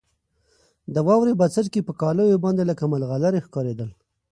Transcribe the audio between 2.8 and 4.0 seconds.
ملغلرې ښکارېدل.